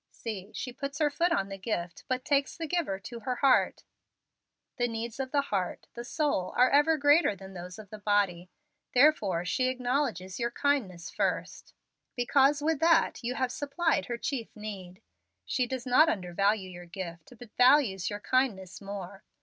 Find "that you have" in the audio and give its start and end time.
12.79-13.51